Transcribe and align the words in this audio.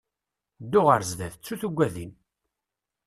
Ddu 0.63 0.81
ɣer 0.87 1.01
sdat, 1.09 1.33
ttu 1.37 1.55
tuggadin! 1.61 2.11